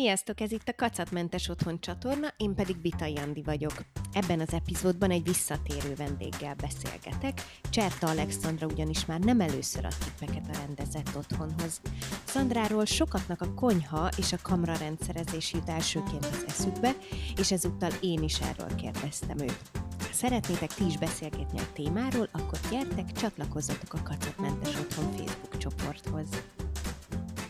[0.00, 3.72] Sziasztok, ez itt a Kacatmentes Otthon csatorna, én pedig Bita Jandi vagyok.
[4.12, 10.48] Ebben az epizódban egy visszatérő vendéggel beszélgetek, Cserta Alexandra ugyanis már nem először ad tippeket
[10.48, 11.80] a rendezett otthonhoz.
[12.24, 16.96] Szandráról sokaknak a konyha és a kamra rendszerezés jut elsőként az eszükbe,
[17.36, 19.70] és ezúttal én is erről kérdeztem őt.
[19.98, 26.28] Ha szeretnétek ti is beszélgetni a témáról, akkor gyertek, csatlakozzatok a Kacatmentes Otthon Facebook csoporthoz.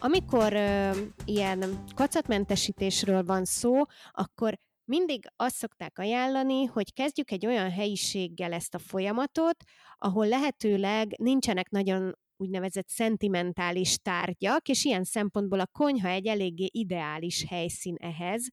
[0.02, 0.90] Amikor ö,
[1.24, 8.74] ilyen kacatmentesítésről van szó, akkor mindig azt szokták ajánlani, hogy kezdjük egy olyan helyiséggel ezt
[8.74, 9.56] a folyamatot,
[9.96, 17.44] ahol lehetőleg nincsenek nagyon úgynevezett szentimentális tárgyak, és ilyen szempontból a konyha egy eléggé ideális
[17.48, 18.48] helyszín ehhez.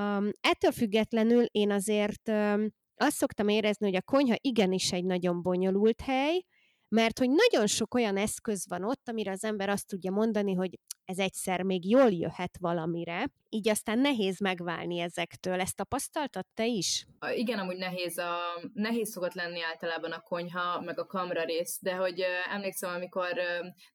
[0.00, 5.42] Um, ettől függetlenül én azért um, azt szoktam érezni, hogy a konyha igenis egy nagyon
[5.42, 6.42] bonyolult hely,
[6.88, 10.78] mert hogy nagyon sok olyan eszköz van ott, amire az ember azt tudja mondani, hogy
[11.04, 15.60] ez egyszer még jól jöhet valamire, így aztán nehéz megválni ezektől.
[15.60, 17.06] Ezt tapasztaltad te is?
[17.34, 18.36] Igen, amúgy nehéz, a,
[18.72, 23.32] nehéz szokott lenni általában a konyha, meg a kamra rész, de hogy emlékszem, amikor,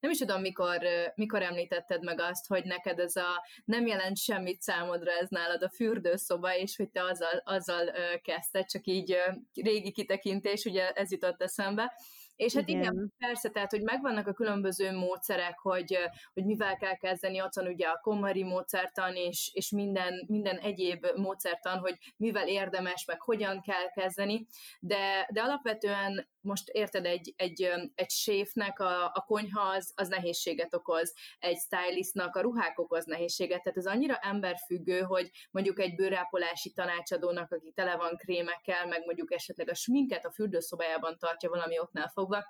[0.00, 0.78] nem is tudom, mikor,
[1.14, 5.70] mikor említetted meg azt, hogy neked ez a nem jelent semmit számodra ez nálad a
[5.70, 7.90] fürdőszoba, és hogy te azzal, azzal
[8.22, 9.16] kezdted, csak így
[9.54, 11.92] régi kitekintés, ugye ez jutott eszembe,
[12.36, 12.80] és hát igen.
[12.82, 15.98] igen, persze, tehát, hogy megvannak a különböző módszerek, hogy,
[16.32, 21.06] hogy mivel kell kezdeni, ott van ugye a komari módszertan, és, és minden, minden egyéb
[21.14, 24.46] módszertan, hogy mivel érdemes, meg hogyan kell kezdeni,
[24.80, 30.74] de, de alapvetően most érted, egy, egy, egy séfnek a, a konyha az, az nehézséget
[30.74, 36.72] okoz, egy stylistnak a ruhák okoz nehézséget, tehát ez annyira emberfüggő, hogy mondjuk egy bőrápolási
[36.72, 42.08] tanácsadónak, aki tele van krémekkel, meg mondjuk esetleg a sminket a fürdőszobájában tartja valami oknál
[42.08, 42.44] fogva,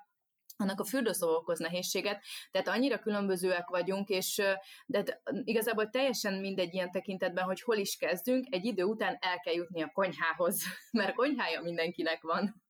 [0.57, 4.41] annak a fürdőszoba okoz nehézséget, tehát annyira különbözőek vagyunk, és
[4.85, 9.53] de igazából teljesen mindegy ilyen tekintetben, hogy hol is kezdünk, egy idő után el kell
[9.53, 12.63] jutni a konyhához, mert konyhája mindenkinek van.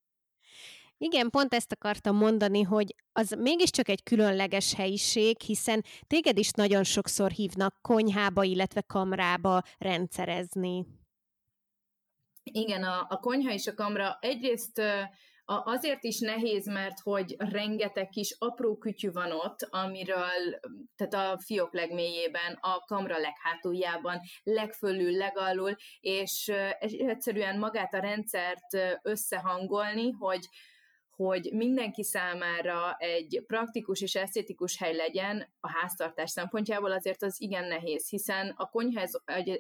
[0.98, 6.84] Igen, pont ezt akartam mondani, hogy az mégiscsak egy különleges helyiség, hiszen téged is nagyon
[6.84, 10.86] sokszor hívnak konyhába, illetve kamrába rendszerezni.
[12.44, 14.82] Igen, a, a konyha és a kamra egyrészt
[15.46, 20.60] azért is nehéz, mert hogy rengeteg kis apró kütyű van ott, amiről,
[20.96, 26.52] tehát a fiók legmélyében, a kamra leghátuljában, legfölül, legalul, és
[26.90, 30.48] egyszerűen magát a rendszert összehangolni, hogy
[31.16, 37.68] hogy mindenki számára egy praktikus és esztétikus hely legyen a háztartás szempontjából, azért az igen
[37.68, 39.02] nehéz, hiszen a konyha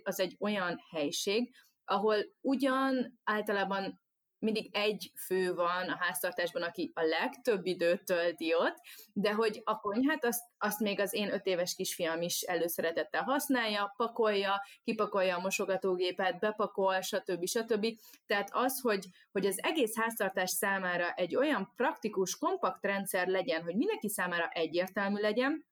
[0.03, 1.55] az egy olyan helység,
[1.85, 4.01] ahol ugyan általában
[4.45, 8.75] mindig egy fő van a háztartásban, aki a legtöbb időt tölti ott,
[9.13, 13.94] de hogy a konyhát azt, azt még az én öt éves kisfiam is előszeretettel használja,
[13.97, 17.45] pakolja, kipakolja a mosogatógépet, bepakol, stb.
[17.45, 17.85] stb.
[18.25, 23.75] Tehát az, hogy, hogy az egész háztartás számára egy olyan praktikus, kompakt rendszer legyen, hogy
[23.75, 25.66] mindenki számára egyértelmű legyen,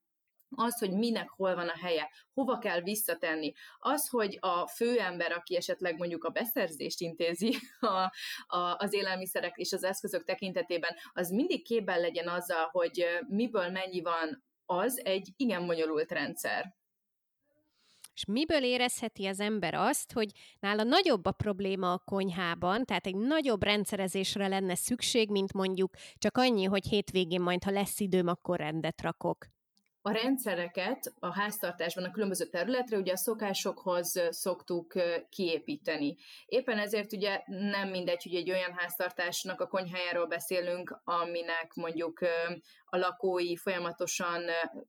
[0.56, 5.56] az, hogy minek hol van a helye, hova kell visszatenni, az, hogy a főember, aki
[5.56, 8.12] esetleg mondjuk a beszerzést intézi a,
[8.58, 14.02] a, az élelmiszerek és az eszközök tekintetében, az mindig képben legyen azzal, hogy miből mennyi
[14.02, 16.76] van, az egy igen bonyolult rendszer.
[18.14, 23.16] És miből érezheti az ember azt, hogy nála nagyobb a probléma a konyhában, tehát egy
[23.16, 28.58] nagyobb rendszerezésre lenne szükség, mint mondjuk csak annyi, hogy hétvégén majd, ha lesz időm, akkor
[28.58, 29.53] rendet rakok
[30.06, 34.94] a rendszereket a háztartásban a különböző területre ugye a szokásokhoz szoktuk
[35.30, 36.18] kiépíteni.
[36.46, 42.20] Éppen ezért ugye nem mindegy, hogy egy olyan háztartásnak a konyhájáról beszélünk, aminek mondjuk
[42.86, 44.42] a lakói folyamatosan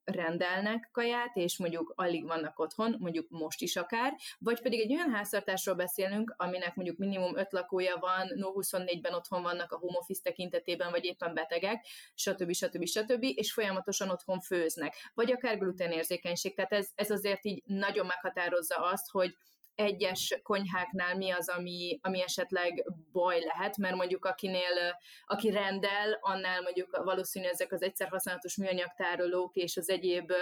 [0.05, 5.11] rendelnek kaját, és mondjuk alig vannak otthon, mondjuk most is akár, vagy pedig egy olyan
[5.11, 10.21] háztartásról beszélünk, aminek mondjuk minimum öt lakója van, no 24-ben otthon vannak a home office
[10.23, 12.53] tekintetében, vagy éppen betegek, stb.
[12.53, 12.85] stb.
[12.85, 13.23] stb.
[13.23, 16.55] és folyamatosan otthon főznek vagy akár gluténérzékenység.
[16.55, 19.35] Tehát ez, ez azért így nagyon meghatározza azt, hogy
[19.75, 26.63] egyes konyháknál mi az, ami, ami esetleg baj lehet, mert mondjuk akinél, aki rendel, annál
[26.63, 30.33] mondjuk valószínű ezek az egyszer használatos műanyagtárolók és az egyéb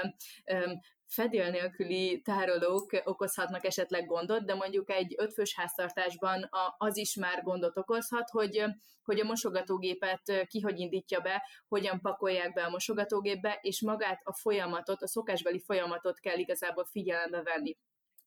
[1.13, 7.77] fedél nélküli tárolók okozhatnak esetleg gondot, de mondjuk egy ötfős háztartásban az is már gondot
[7.77, 8.65] okozhat, hogy,
[9.03, 14.35] hogy a mosogatógépet ki hogy indítja be, hogyan pakolják be a mosogatógépbe, és magát a
[14.35, 17.77] folyamatot, a szokásbeli folyamatot kell igazából figyelembe venni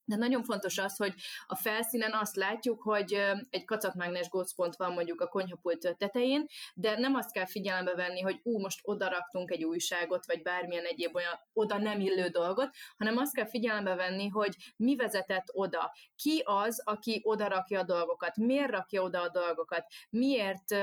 [0.06, 1.14] de nagyon fontos az, hogy
[1.46, 3.12] a felszínen azt látjuk, hogy
[3.50, 8.40] egy kacatmágnes gócpont van mondjuk a konyhapult tetején, de nem azt kell figyelembe venni, hogy
[8.42, 13.16] ú, most oda raktunk egy újságot, vagy bármilyen egyéb olyan oda nem illő dolgot, hanem
[13.16, 18.36] azt kell figyelembe venni, hogy mi vezetett oda, ki az, aki oda rakja a dolgokat,
[18.36, 20.74] miért rakja oda a dolgokat, miért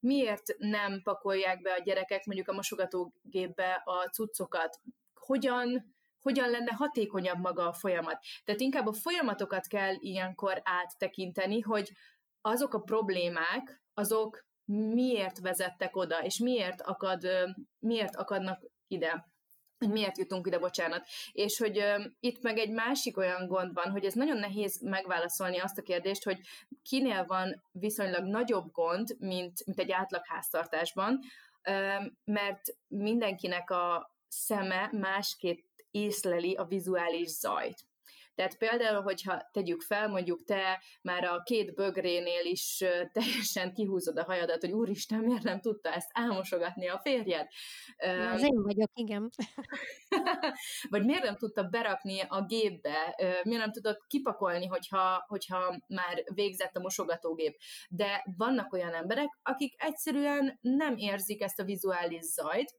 [0.00, 4.80] miért nem pakolják be a gyerekek mondjuk a mosogatógépbe a cuccokat,
[5.14, 8.18] hogyan hogyan lenne hatékonyabb maga a folyamat.
[8.44, 11.92] Tehát inkább a folyamatokat kell ilyenkor áttekinteni, hogy
[12.40, 17.26] azok a problémák, azok miért vezettek oda, és miért, akad,
[17.78, 19.30] miért akadnak ide
[19.88, 21.06] miért jutunk ide, bocsánat.
[21.32, 25.58] És hogy uh, itt meg egy másik olyan gond van, hogy ez nagyon nehéz megválaszolni
[25.58, 26.40] azt a kérdést, hogy
[26.82, 31.18] kinél van viszonylag nagyobb gond, mint, mint egy átlag háztartásban,
[31.68, 35.58] uh, mert mindenkinek a szeme másképp
[35.92, 37.86] észleli a vizuális zajt.
[38.34, 44.24] Tehát például, hogyha tegyük fel, mondjuk te már a két bögrénél is teljesen kihúzod a
[44.24, 47.46] hajadat, hogy úristen, miért nem tudta ezt elmosogatni a férjed?
[47.96, 49.30] Na, az én vagyok, igen.
[50.90, 56.76] Vagy miért nem tudta berakni a gépbe, miért nem tudott kipakolni, hogyha, hogyha már végzett
[56.76, 57.56] a mosogatógép.
[57.88, 62.74] De vannak olyan emberek, akik egyszerűen nem érzik ezt a vizuális zajt,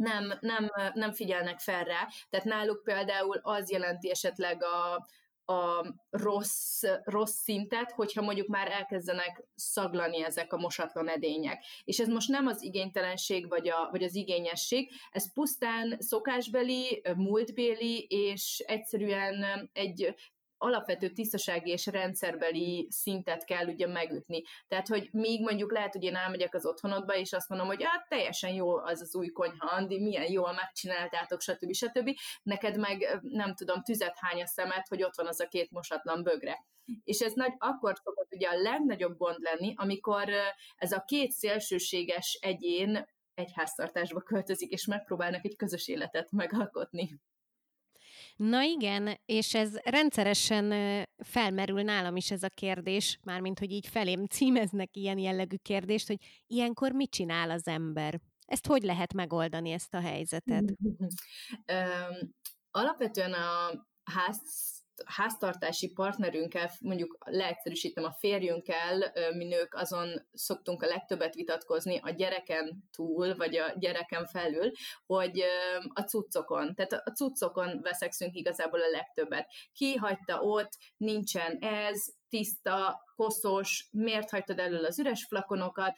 [0.00, 2.08] nem, nem, nem figyelnek fel rá.
[2.30, 5.06] Tehát náluk például az jelenti esetleg a,
[5.52, 11.64] a rossz, rossz szintet, hogyha mondjuk már elkezdenek szaglani ezek a mosatlan edények.
[11.84, 18.06] És ez most nem az igénytelenség vagy, a, vagy az igényesség, ez pusztán szokásbeli, múltbéli,
[18.08, 20.14] és egyszerűen egy
[20.62, 24.42] alapvető tisztasági és rendszerbeli szintet kell ugye megütni.
[24.68, 28.08] Tehát, hogy még mondjuk lehet, hogy én elmegyek az otthonodba, és azt mondom, hogy hát
[28.08, 31.72] teljesen jó az az új konyha, Andi, milyen jól megcsináltátok, stb.
[31.72, 32.10] stb.
[32.42, 36.22] Neked meg nem tudom, tüzet hány a szemet, hogy ott van az a két mosatlan
[36.22, 36.64] bögre.
[37.04, 40.28] És ez nagy, akkor szokott ugye a legnagyobb gond lenni, amikor
[40.76, 47.20] ez a két szélsőséges egyén egy háztartásba költözik, és megpróbálnak egy közös életet megalkotni.
[48.42, 50.72] Na igen, és ez rendszeresen
[51.24, 56.16] felmerül nálam is ez a kérdés, mármint hogy így felém címeznek ilyen jellegű kérdést, hogy
[56.46, 58.20] ilyenkor mit csinál az ember?
[58.46, 60.64] Ezt hogy lehet megoldani, ezt a helyzetet?
[62.70, 63.70] Alapvetően a
[64.02, 64.40] ház
[65.04, 72.88] háztartási partnerünkkel, mondjuk leegyszerűsítem a férjünkkel, mi nők azon szoktunk a legtöbbet vitatkozni a gyereken
[72.96, 74.70] túl, vagy a gyereken felül,
[75.06, 75.42] hogy
[75.94, 79.46] a cuccokon, tehát a cuccokon veszekszünk igazából a legtöbbet.
[79.72, 85.96] Ki hagyta ott, nincsen ez, tiszta, koszos, miért hagytad elől az üres flakonokat,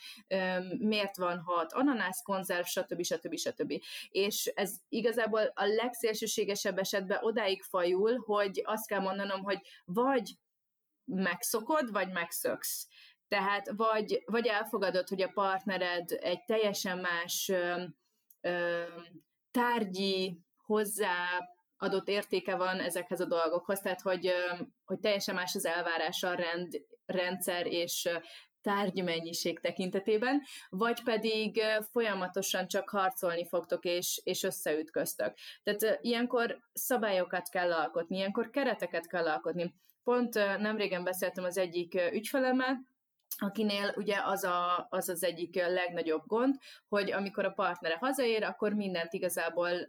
[0.79, 3.03] miért van hat ananászkonzerv, stb.
[3.03, 3.37] stb.
[3.37, 3.73] stb.
[4.11, 10.31] És ez igazából a legszélsőségesebb esetben odáig fajul, hogy azt kell mondanom, hogy vagy
[11.05, 12.89] megszokod, vagy megszöksz.
[13.29, 17.83] Tehát vagy, vagy elfogadod, hogy a partnered egy teljesen más ö,
[18.41, 18.83] ö,
[19.51, 21.49] tárgyi, hozzá
[21.83, 24.33] adott értéke van ezekhez a dolgokhoz, tehát hogy,
[24.85, 26.73] hogy teljesen más az elvárás a rend,
[27.07, 28.09] rendszer és
[28.61, 35.35] tárgymennyiség tekintetében, vagy pedig folyamatosan csak harcolni fogtok és, és összeütköztök.
[35.63, 39.75] Tehát ilyenkor szabályokat kell alkotni, ilyenkor kereteket kell alkotni.
[40.03, 42.92] Pont nemrégen beszéltem az egyik ügyfelemmel,
[43.39, 46.55] akinél ugye az, a, az az egyik legnagyobb gond,
[46.89, 49.89] hogy amikor a partnere hazaér, akkor mindent igazából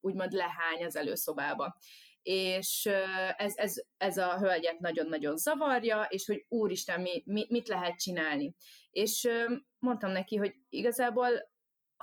[0.00, 1.76] úgymond lehány az előszobába.
[2.22, 2.88] És
[3.36, 8.54] ez, ez, ez a hölgyet nagyon-nagyon zavarja, és hogy úristen, mi, mi, mit lehet csinálni.
[8.90, 9.28] És
[9.78, 11.50] mondtam neki, hogy igazából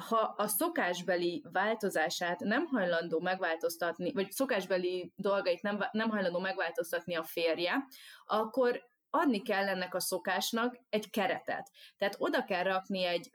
[0.07, 7.23] ha a szokásbeli változását nem hajlandó megváltoztatni, vagy szokásbeli dolgait nem, nem hajlandó megváltoztatni a
[7.23, 7.87] férje,
[8.25, 11.71] akkor adni kell ennek a szokásnak egy keretet.
[11.97, 13.29] Tehát oda kell rakni egy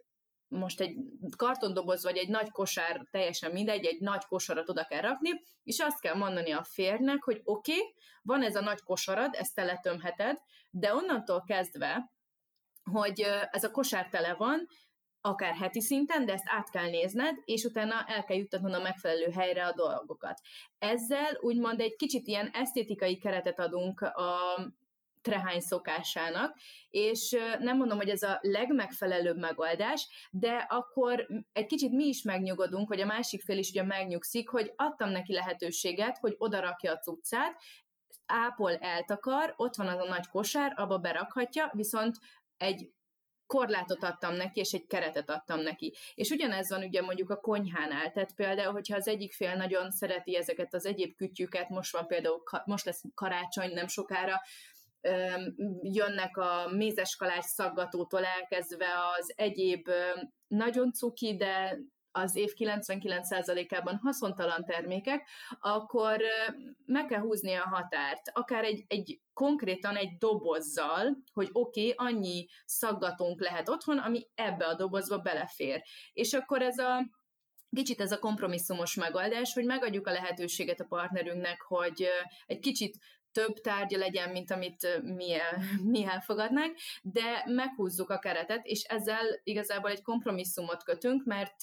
[0.49, 0.97] most egy
[1.37, 5.31] kartondoboz vagy egy nagy kosár, teljesen mindegy, egy nagy kosarat oda kell rakni,
[5.62, 9.54] és azt kell mondani a férnek, hogy oké, okay, van ez a nagy kosarad, ezt
[9.54, 10.38] te letömheted,
[10.71, 12.12] de onnantól kezdve,
[12.90, 14.66] hogy ez a kosár tele van,
[15.21, 19.31] akár heti szinten, de ezt át kell nézned, és utána el kell juttatnod a megfelelő
[19.31, 20.40] helyre a dolgokat.
[20.78, 24.37] Ezzel úgymond egy kicsit ilyen esztétikai keretet adunk a,
[25.25, 26.57] trehány szokásának,
[26.90, 32.88] és nem mondom, hogy ez a legmegfelelőbb megoldás, de akkor egy kicsit mi is megnyugodunk,
[32.88, 37.57] hogy a másik fél is ugye megnyugszik, hogy adtam neki lehetőséget, hogy odarakja a cuccát,
[38.26, 42.16] ápol eltakar, ott van az a nagy kosár, abba berakhatja, viszont
[42.57, 42.93] egy
[43.47, 45.95] korlátot adtam neki, és egy keretet adtam neki.
[46.14, 50.37] És ugyanez van ugye mondjuk a konyhánál, tehát például, hogyha az egyik fél nagyon szereti
[50.37, 54.40] ezeket az egyéb kütyüket, most van például, most lesz karácsony nem sokára,
[55.82, 58.87] jönnek a mézes kalács szaggatótól elkezdve
[59.18, 59.88] az egyéb
[60.46, 61.78] nagyon cuki, de
[62.16, 65.28] az év 99%-ában haszontalan termékek,
[65.61, 66.20] akkor
[66.87, 72.46] meg kell húzni a határt, akár egy, egy konkrétan egy dobozzal, hogy oké, okay, annyi
[72.64, 75.82] szaggatónk lehet otthon, ami ebbe a dobozba belefér.
[76.12, 77.06] És akkor ez a
[77.70, 82.06] kicsit ez a kompromisszumos megoldás, hogy megadjuk a lehetőséget a partnerünknek, hogy
[82.46, 82.99] egy kicsit
[83.35, 85.59] több tárgya legyen, mint amit mi, el,
[85.93, 91.62] mi elfogadnánk, de meghúzzuk a keretet, és ezzel igazából egy kompromisszumot kötünk, mert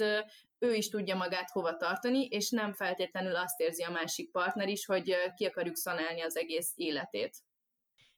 [0.60, 4.86] ő is tudja magát hova tartani, és nem feltétlenül azt érzi a másik partner is,
[4.86, 7.38] hogy ki akarjuk szanálni az egész életét.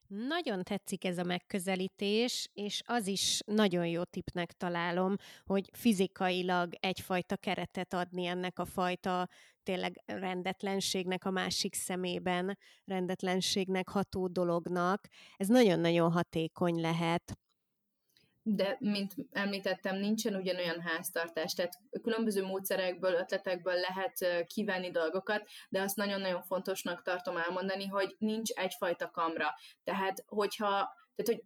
[0.06, 7.36] Nagyon tetszik ez a megközelítés, és az is nagyon jó tipnek találom, hogy fizikailag egyfajta
[7.36, 9.28] keretet adni ennek a fajta
[9.64, 15.08] tényleg rendetlenségnek a másik szemében, rendetlenségnek ható dolognak.
[15.36, 17.38] Ez nagyon-nagyon hatékony lehet
[18.46, 25.96] de mint említettem, nincsen ugyanolyan háztartás, tehát különböző módszerekből, ötletekből lehet kivenni dolgokat, de azt
[25.96, 29.54] nagyon-nagyon fontosnak tartom elmondani, hogy nincs egyfajta kamra.
[29.84, 30.68] Tehát, hogyha,
[31.14, 31.42] tehát, hogy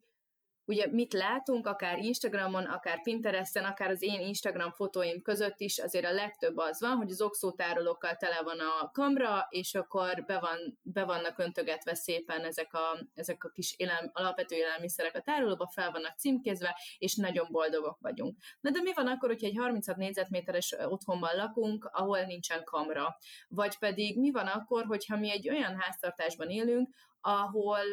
[0.68, 6.04] ugye mit látunk, akár Instagramon, akár Pinteresten, akár az én Instagram fotóim között is, azért
[6.04, 10.78] a legtöbb az van, hogy az oxótárolókkal tele van a kamra, és akkor be, van,
[10.82, 15.90] be vannak öntögetve szépen ezek a, ezek a kis élelm, alapvető élelmiszerek a tárolóba, fel
[15.90, 18.36] vannak címkézve, és nagyon boldogok vagyunk.
[18.60, 23.16] Na de mi van akkor, hogyha egy 36 négyzetméteres otthonban lakunk, ahol nincsen kamra?
[23.48, 26.88] Vagy pedig mi van akkor, hogyha mi egy olyan háztartásban élünk,
[27.20, 27.84] ahol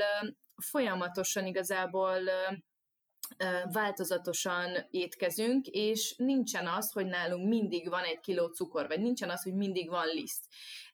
[0.62, 2.20] folyamatosan igazából
[3.72, 9.44] változatosan étkezünk, és nincsen az, hogy nálunk mindig van egy kiló cukor, vagy nincsen az,
[9.44, 10.46] hogy mindig van liszt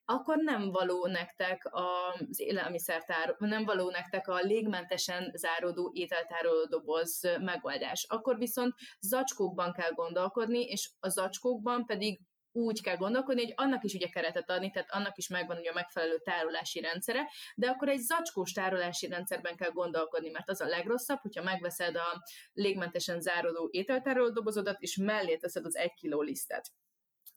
[0.06, 8.06] akkor nem való nektek az élelmiszertár, nem való nektek a légmentesen záródó ételtároló doboz megoldás.
[8.10, 12.20] Akkor viszont zacskókban kell gondolkodni, és a zacskókban pedig
[12.52, 15.74] úgy kell gondolkodni, hogy annak is ugye keretet adni, tehát annak is megvan ugye a
[15.74, 21.20] megfelelő tárolási rendszere, de akkor egy zacskós tárolási rendszerben kell gondolkodni, mert az a legrosszabb,
[21.20, 26.72] hogyha megveszed a légmentesen záródó ételtároló dobozodat, és mellé teszed az egy kiló lisztet.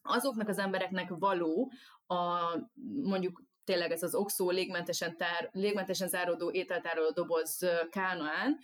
[0.01, 1.71] Azoknak az embereknek való
[2.07, 2.39] a
[3.03, 8.59] mondjuk tényleg ez az oxó légmentesen, tár, légmentesen záródó ételtároló doboz kánoán,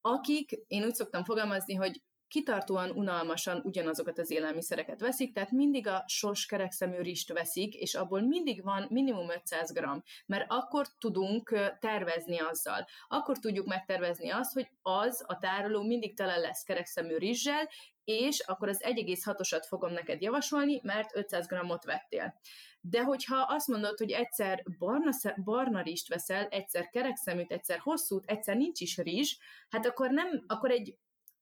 [0.00, 6.04] akik, én úgy szoktam fogalmazni, hogy kitartóan, unalmasan ugyanazokat az élelmiszereket veszik, tehát mindig a
[6.06, 9.80] sos kerekszemű rist veszik, és abból mindig van minimum 500 g,
[10.26, 12.86] mert akkor tudunk tervezni azzal.
[13.08, 17.68] Akkor tudjuk megtervezni azt, hogy az a tároló mindig tele lesz kerekszemű rizssel,
[18.04, 22.40] és akkor az 1,6-osat fogom neked javasolni, mert 500 g-ot vettél.
[22.80, 25.10] De hogyha azt mondod, hogy egyszer barna,
[25.44, 29.36] barna rizst veszel, egyszer kerekszeműt, egyszer hosszút, egyszer nincs is rizs,
[29.68, 30.96] hát akkor nem, akkor egy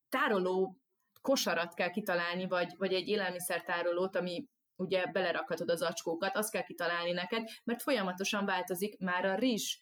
[0.08, 0.76] tároló
[1.20, 7.12] kosarat kell kitalálni, vagy, vagy egy élelmiszertárolót, ami ugye belerakhatod az acskókat, azt kell kitalálni
[7.12, 9.76] neked, mert folyamatosan változik már a rizs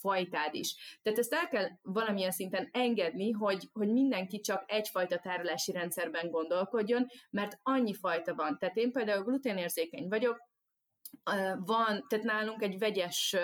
[0.00, 0.98] fajtád is.
[1.02, 7.06] Tehát ezt el kell valamilyen szinten engedni, hogy, hogy mindenki csak egyfajta tárolási rendszerben gondolkodjon,
[7.30, 8.58] mert annyi fajta van.
[8.58, 10.38] Tehát én például gluténérzékeny vagyok,
[11.58, 13.36] van, tehát nálunk egy vegyes,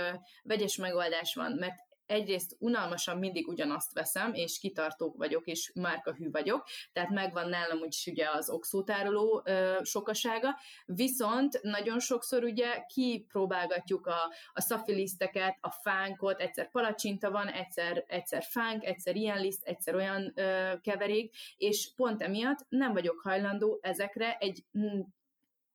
[0.43, 1.75] vegyes megoldás van, mert
[2.07, 8.07] egyrészt unalmasan mindig ugyanazt veszem, és kitartók vagyok, és márkahű vagyok, tehát megvan nálam úgyis
[8.07, 16.41] ugye az oxótároló ö, sokasága, viszont nagyon sokszor ugye kipróbálgatjuk a, a szafiliszteket, a fánkot,
[16.41, 22.23] egyszer palacsinta van, egyszer, egyszer fánk, egyszer ilyen liszt, egyszer olyan ö, keverék, és pont
[22.23, 24.65] emiatt nem vagyok hajlandó ezekre egy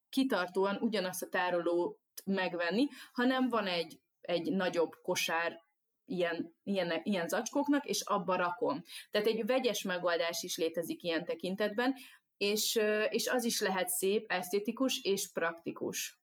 [0.10, 5.66] kitartóan ugyanazt a tárolót megvenni, hanem van egy, egy nagyobb kosár
[6.08, 8.84] ilyen, ilyen, ilyen zacskóknak, és abba rakom.
[9.12, 11.96] Tehát egy vegyes megoldás is létezik ilyen tekintetben,
[12.38, 16.20] és, és az is lehet szép, esztétikus és praktikus.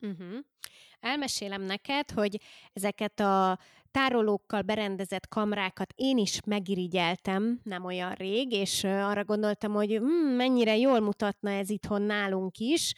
[0.00, 0.38] Uh-huh.
[1.00, 2.40] Elmesélem neked, hogy
[2.72, 3.58] ezeket a
[3.90, 10.76] tárolókkal berendezett kamrákat én is megirigyeltem nem olyan rég, és arra gondoltam, hogy hmm, mennyire
[10.76, 12.92] jól mutatna ez itthon nálunk is.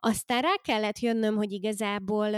[0.00, 2.34] Aztán rá kellett jönnöm, hogy igazából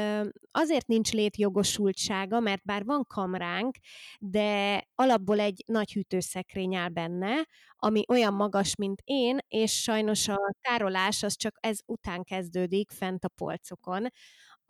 [0.50, 3.76] azért nincs létjogosultsága, mert bár van kamránk,
[4.18, 10.54] de alapból egy nagy hűtőszekrény áll benne, ami olyan magas, mint én, és sajnos a
[10.60, 14.06] tárolás az csak ez után kezdődik fent a polcokon,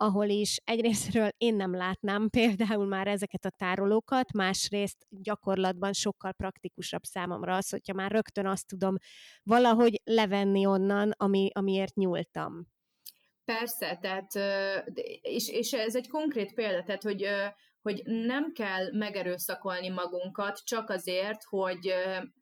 [0.01, 7.03] ahol is egyrésztről én nem látnám például már ezeket a tárolókat, másrészt gyakorlatban sokkal praktikusabb
[7.03, 8.95] számomra az, hogyha már rögtön azt tudom
[9.43, 12.67] valahogy levenni onnan, ami, amiért nyúltam.
[13.45, 14.31] Persze, tehát,
[15.21, 17.27] és, és ez egy konkrét példa, tehát, hogy
[17.81, 21.93] hogy nem kell megerőszakolni magunkat csak azért, hogy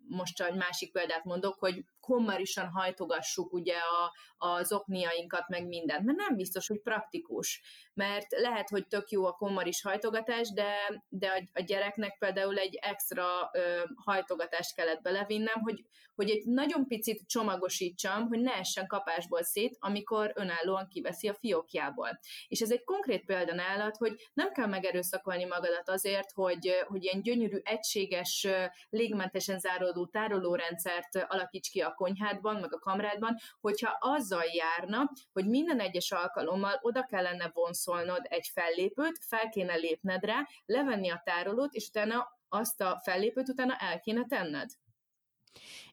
[0.10, 4.13] most egy másik példát mondok, hogy kommarisan hajtogassuk ugye a,
[4.48, 7.62] az okniainkat, meg mindent, mert nem biztos, hogy praktikus,
[7.94, 12.75] mert lehet, hogy tök jó a kommaris hajtogatás, de, de a, a gyereknek például egy
[12.82, 15.86] extra ö, hajtogatást kellett belevinnem, hogy,
[16.16, 22.20] hogy egy nagyon picit csomagosítsam, hogy ne essen kapásból szét, amikor önállóan kiveszi a fiókjából.
[22.48, 27.22] És ez egy konkrét példa nálad, hogy nem kell megerőszakolni magadat azért, hogy, hogy ilyen
[27.22, 28.48] gyönyörű, egységes,
[28.89, 35.79] légmentesen záródó tárolórendszert alakíts ki a konyhádban, meg a kamrádban, hogyha azzal járna, hogy minden
[35.79, 41.88] egyes alkalommal oda kellene vonszolnod egy fellépőt, fel kéne lépned rá, levenni a tárolót, és
[41.88, 44.70] utána azt a fellépőt utána el kéne tenned.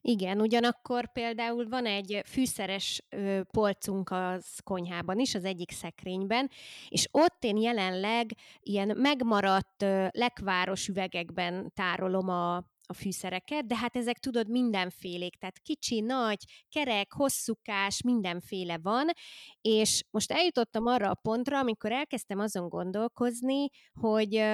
[0.00, 3.02] Igen, ugyanakkor például van egy fűszeres
[3.50, 6.50] polcunk az konyhában is, az egyik szekrényben,
[6.88, 14.18] és ott én jelenleg ilyen megmaradt lekváros üvegekben tárolom a, a fűszereket, de hát ezek
[14.18, 19.06] tudod mindenfélék, tehát kicsi, nagy, kerek, hosszúkás, mindenféle van,
[19.60, 23.68] és most eljutottam arra a pontra, amikor elkezdtem azon gondolkozni,
[24.00, 24.44] hogy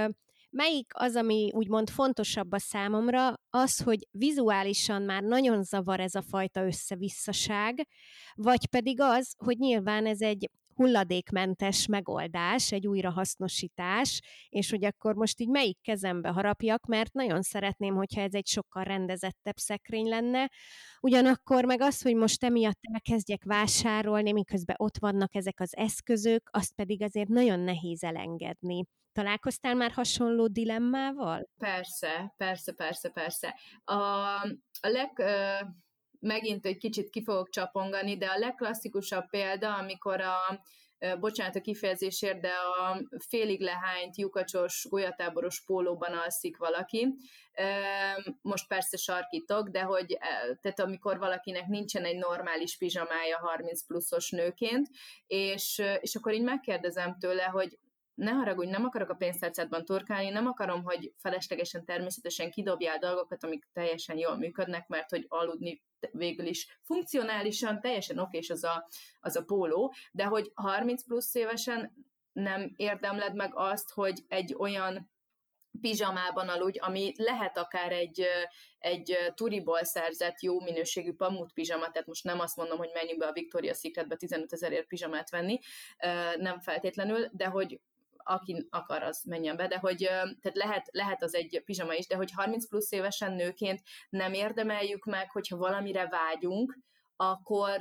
[0.50, 6.22] melyik az, ami úgymond fontosabb a számomra, az, hogy vizuálisan már nagyon zavar ez a
[6.22, 7.88] fajta összevisszaság,
[8.34, 15.40] vagy pedig az, hogy nyilván ez egy hulladékmentes megoldás, egy újrahasznosítás, és hogy akkor most
[15.40, 20.50] így melyik kezembe harapjak, mert nagyon szeretném, hogyha ez egy sokkal rendezettebb szekrény lenne.
[21.00, 26.74] Ugyanakkor meg az, hogy most emiatt elkezdjek vásárolni, miközben ott vannak ezek az eszközök, azt
[26.74, 28.84] pedig azért nagyon nehéz elengedni.
[29.12, 31.48] Találkoztál már hasonló dilemmával?
[31.58, 33.58] Persze, persze, persze, persze.
[33.84, 33.94] A,
[34.80, 35.22] a leg...
[36.22, 40.60] Megint egy kicsit ki fogok csapongani, de a legklasszikusabb példa, amikor a
[41.20, 47.14] bocsánat a kifejezésért, de a félig lehányt, lyukacsos, golyatáboros pólóban alszik valaki.
[48.42, 50.18] Most persze sarkítok, de hogy
[50.60, 54.88] tehát amikor valakinek nincsen egy normális pizsamája 30 pluszos nőként,
[55.26, 57.78] és, és akkor így megkérdezem tőle, hogy
[58.14, 63.68] ne haragudj, nem akarok a pénztárcádban turkálni, nem akarom, hogy feleslegesen természetesen kidobjál dolgokat, amik
[63.72, 68.88] teljesen jól működnek, mert hogy aludni végül is funkcionálisan teljesen okés az a,
[69.20, 71.92] az a póló, de hogy 30 plusz évesen
[72.32, 75.10] nem érdemled meg azt, hogy egy olyan
[75.80, 78.26] pizsamában aludj, ami lehet akár egy,
[78.78, 83.26] egy turiból szerzett jó minőségű pamut pizsama, tehát most nem azt mondom, hogy menjünk be
[83.26, 85.58] a Victoria Secretbe 15 ezerért pizsamát venni,
[86.36, 87.80] nem feltétlenül, de hogy
[88.24, 89.98] aki akar, az menjen be, de hogy
[90.40, 95.04] tehát lehet, lehet az egy pizsama is, de hogy 30 plusz évesen nőként nem érdemeljük
[95.04, 96.78] meg, hogyha valamire vágyunk,
[97.16, 97.80] akkor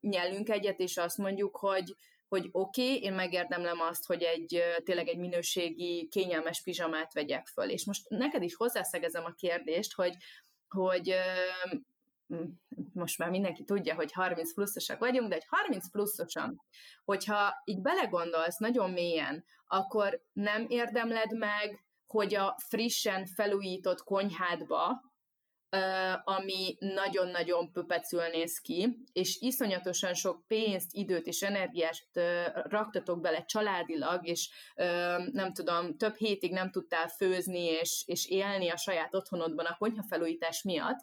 [0.00, 1.94] nyelünk egyet, és azt mondjuk, hogy
[2.28, 7.70] hogy oké, okay, én megérdemlem azt, hogy egy tényleg egy minőségi, kényelmes pizsamát vegyek föl.
[7.70, 10.14] És most neked is hozzászegezem a kérdést, hogy,
[10.68, 11.14] hogy
[12.92, 16.62] most már mindenki tudja, hogy 30 pluszosak vagyunk, de egy 30 pluszosan,
[17.04, 25.06] hogyha így belegondolsz nagyon mélyen, akkor nem érdemled meg, hogy a frissen felújított konyhádba,
[26.24, 32.06] ami nagyon-nagyon pöpecül néz ki, és iszonyatosan sok pénzt, időt és energiát
[32.52, 34.50] raktatok bele családilag, és
[35.32, 40.62] nem tudom, több hétig nem tudtál főzni és, és élni a saját otthonodban a konyhafelújítás
[40.62, 40.98] miatt,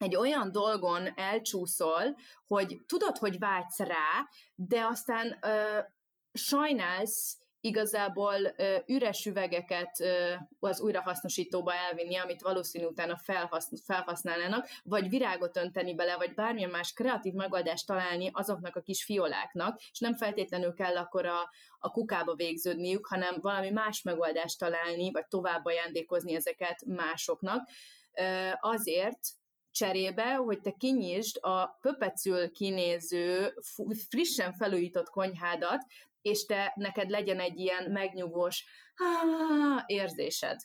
[0.00, 5.78] egy olyan dolgon elcsúszol, hogy tudod, hogy vágysz rá, de aztán ö,
[6.32, 15.08] sajnálsz igazából ö, üres üvegeket ö, az újrahasznosítóba elvinni, amit valószínű utána felhasz, felhasználnának, vagy
[15.08, 20.14] virágot önteni bele, vagy bármilyen más kreatív megoldást találni azoknak a kis fioláknak, és nem
[20.14, 26.34] feltétlenül kell akkor a, a kukába végződniük, hanem valami más megoldást találni, vagy tovább ajándékozni
[26.34, 27.68] ezeket másoknak.
[28.12, 29.18] Ö, azért,
[29.70, 33.54] cserébe, hogy te kinyisd a pöpecül kinéző,
[34.08, 35.86] frissen felújított konyhádat,
[36.22, 38.64] és te neked legyen egy ilyen megnyugvós
[39.86, 40.56] érzésed.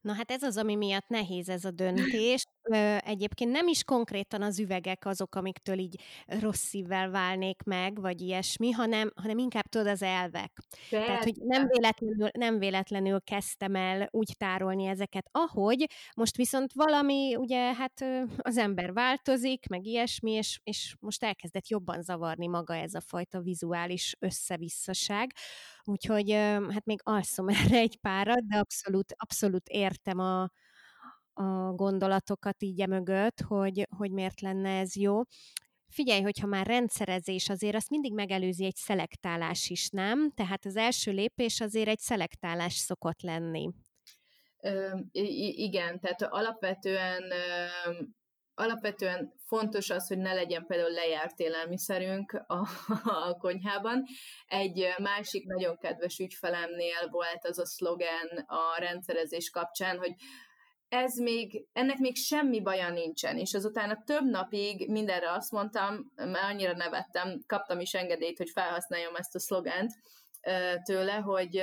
[0.00, 2.44] Na hát ez az, ami miatt nehéz ez a döntés.
[2.70, 8.20] Ö, egyébként nem is konkrétan az üvegek azok, amiktől így rossz szívvel válnék meg, vagy
[8.20, 10.52] ilyesmi, hanem, hanem inkább tudod az elvek.
[10.90, 11.06] Persze.
[11.06, 17.36] Tehát, hogy nem véletlenül, nem véletlenül kezdtem el úgy tárolni ezeket, ahogy most viszont valami,
[17.36, 18.04] ugye, hát
[18.36, 23.40] az ember változik, meg ilyesmi, és, és most elkezdett jobban zavarni maga ez a fajta
[23.40, 25.32] vizuális összevisszaság.
[25.84, 26.30] Úgyhogy
[26.70, 30.50] hát még alszom erre egy párat, de abszolút, abszolút értem a,
[31.38, 35.20] a gondolatokat így mögött, hogy, hogy miért lenne ez jó.
[35.88, 40.30] Figyelj, hogyha már rendszerezés, azért azt mindig megelőzi egy szelektálás is, nem?
[40.30, 43.70] Tehát az első lépés azért egy szelektálás szokott lenni.
[44.62, 47.22] Ö, igen, tehát alapvetően
[48.54, 52.68] alapvetően fontos az, hogy ne legyen például lejárt élelmiszerünk a,
[53.28, 54.04] a konyhában.
[54.46, 60.14] Egy másik nagyon kedves ügyfelemnél volt az a szlogen a rendszerezés kapcsán, hogy
[60.88, 66.12] ez még, ennek még semmi baja nincsen, és azután a több napig mindenre azt mondtam,
[66.14, 69.92] mert annyira nevettem, kaptam is engedélyt, hogy felhasználjam ezt a szlogent
[70.82, 71.62] tőle, hogy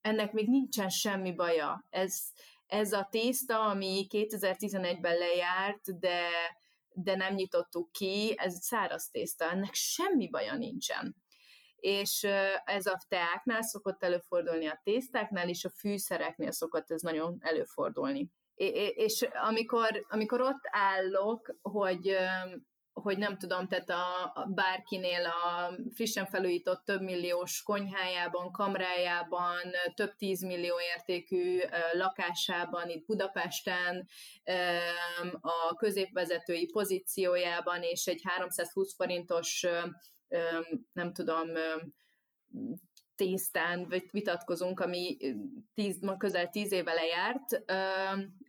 [0.00, 1.86] ennek még nincsen semmi baja.
[1.90, 2.20] Ez,
[2.66, 6.28] ez a tészta, ami 2011-ben lejárt, de,
[6.92, 11.16] de nem nyitottuk ki, ez száraz tészta, ennek semmi baja nincsen.
[11.76, 12.26] És
[12.64, 18.30] ez a teáknál szokott előfordulni, a tésztáknál, és a fűszereknél szokott ez nagyon előfordulni.
[18.94, 22.16] És amikor, amikor ott állok, hogy
[22.92, 29.60] hogy nem tudom, tehát a, a bárkinél a frissen felújított több milliós konyhájában, kamrájában,
[29.94, 31.60] több tízmillió értékű
[31.92, 34.08] lakásában, itt Budapesten,
[35.40, 39.66] a középvezetői pozíciójában, és egy 320 forintos,
[40.92, 41.48] nem tudom,
[43.14, 45.16] tésztán vitatkozunk, ami
[45.74, 47.64] tíz, közel tíz éve lejárt,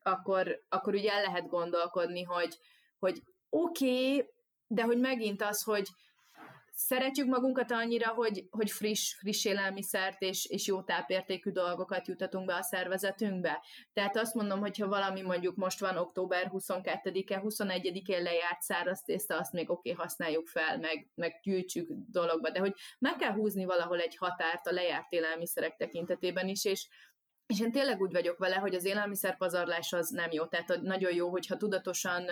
[0.04, 2.58] akkor, akkor ugye el lehet gondolkodni, hogy,
[2.99, 4.30] hogy oké, okay,
[4.67, 5.88] de hogy megint az, hogy
[6.75, 12.55] szeretjük magunkat annyira, hogy, hogy friss, friss élelmiszert és, és jó tápértékű dolgokat jutatunk be
[12.55, 13.62] a szervezetünkbe.
[13.93, 19.53] Tehát azt mondom, hogyha valami mondjuk most van október 22-e, 21-én lejárt száraz tészta, azt
[19.53, 23.99] még oké, okay, használjuk fel, meg, meg gyűjtsük dologba, de hogy meg kell húzni valahol
[23.99, 26.88] egy határt a lejárt élelmiszerek tekintetében is, és
[27.47, 30.45] és én tényleg úgy vagyok vele, hogy az élelmiszerpazarlás az nem jó.
[30.45, 32.25] Tehát nagyon jó, hogyha tudatosan,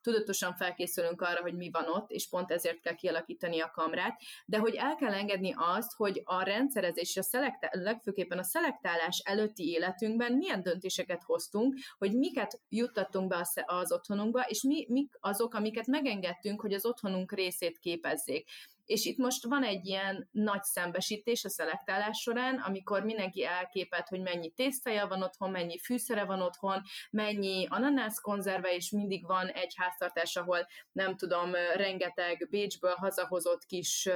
[0.00, 4.58] tudatosan felkészülünk arra, hogy mi van ott, és pont ezért kell kialakítani a kamrát, de
[4.58, 10.32] hogy el kell engedni azt, hogy a rendszerezés, a szelektál, legfőképpen a szelektálás előtti életünkben
[10.32, 16.60] milyen döntéseket hoztunk, hogy miket juttattunk be az otthonunkba, és mi, mik azok, amiket megengedtünk,
[16.60, 18.48] hogy az otthonunk részét képezzék.
[18.84, 24.20] És itt most van egy ilyen nagy szembesítés a szelektálás során, amikor mindenki elképet, hogy
[24.20, 29.72] mennyi tésztaja van otthon, mennyi fűszere van otthon, mennyi ananász konzerve, és mindig van egy
[29.76, 34.08] háztartás, ahol nem tudom, rengeteg Bécsből hazahozott kis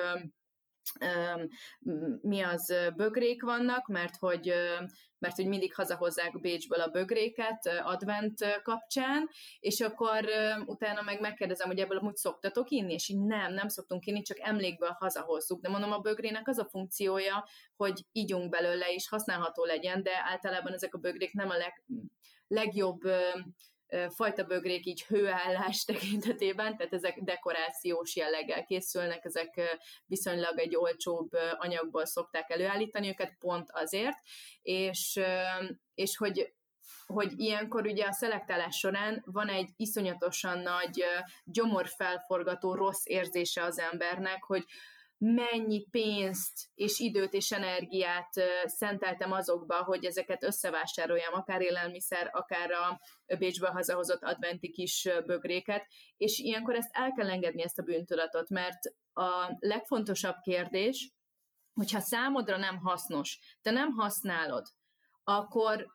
[2.21, 4.53] mi az bögrék vannak, mert hogy,
[5.19, 10.25] mert hogy mindig hazahozzák Bécsből a bögréket advent kapcsán, és akkor
[10.65, 14.41] utána meg megkérdezem, hogy ebből amúgy szoktatok inni, és így nem, nem szoktunk inni, csak
[14.41, 15.61] emlékből hazahozzuk.
[15.61, 20.73] De mondom, a bögrének az a funkciója, hogy ígyunk belőle, és használható legyen, de általában
[20.73, 21.85] ezek a bögrék nem a leg,
[22.47, 23.01] legjobb
[24.09, 32.07] fajta bögrék így hőállás tekintetében, tehát ezek dekorációs jelleggel készülnek, ezek viszonylag egy olcsóbb anyagból
[32.07, 34.17] szokták előállítani őket pont azért,
[34.63, 35.21] és,
[35.95, 36.55] és hogy
[37.07, 41.05] hogy ilyenkor ugye a szelektálás során van egy iszonyatosan nagy
[41.45, 44.65] gyomorfelforgató rossz érzése az embernek, hogy
[45.19, 48.31] mennyi pénzt és időt és energiát
[48.65, 53.01] szenteltem azokba, hogy ezeket összevásároljam, akár élelmiszer, akár a
[53.39, 58.79] Bécsből hazahozott adventi kis bögréket, és ilyenkor ezt el kell engedni, ezt a bűntudatot, mert
[59.13, 61.11] a legfontosabb kérdés,
[61.75, 64.67] hogyha számodra nem hasznos, te nem használod,
[65.25, 65.87] akkor,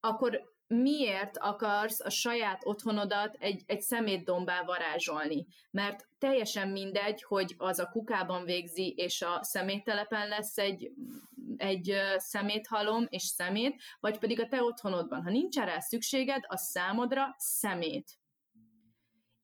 [0.00, 5.46] akkor miért akarsz a saját otthonodat egy, egy szemétdombá varázsolni?
[5.70, 10.90] Mert teljesen mindegy, hogy az a kukában végzi, és a szeméttelepen lesz egy,
[11.56, 15.22] egy szeméthalom és szemét, vagy pedig a te otthonodban.
[15.22, 18.18] Ha nincs rá szükséged, a számodra szemét.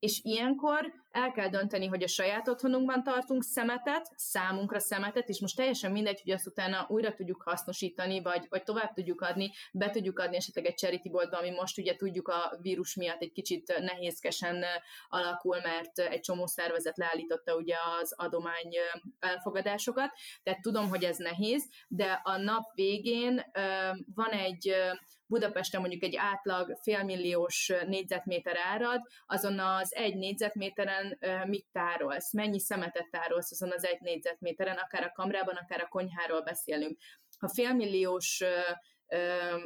[0.01, 5.55] És ilyenkor el kell dönteni, hogy a saját otthonunkban tartunk szemetet, számunkra szemetet, és most
[5.55, 10.19] teljesen mindegy, hogy azt utána újra tudjuk hasznosítani, vagy, vagy tovább tudjuk adni, be tudjuk
[10.19, 14.63] adni esetleg egy charity boltba, ami most ugye tudjuk a vírus miatt egy kicsit nehézkesen
[15.09, 18.75] alakul, mert egy csomó szervezet leállította ugye az adomány
[19.19, 20.11] elfogadásokat,
[20.43, 23.51] tehát tudom, hogy ez nehéz, de a nap végén
[24.15, 24.75] van egy
[25.31, 33.09] Budapesten mondjuk egy átlag félmilliós négyzetméter árad, azon az egy négyzetméteren mit tárolsz, mennyi szemetet
[33.09, 36.97] tárolsz azon az egy négyzetméteren, akár a kamrában, akár a konyháról beszélünk.
[37.39, 38.43] Ha félmilliós